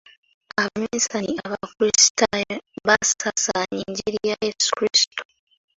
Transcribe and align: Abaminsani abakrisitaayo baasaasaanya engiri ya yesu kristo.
Abaminsani 0.61 1.33
abakrisitaayo 1.45 2.55
baasaasaanya 2.87 3.79
engiri 3.87 4.19
ya 4.29 4.35
yesu 4.45 4.69
kristo. 4.77 5.21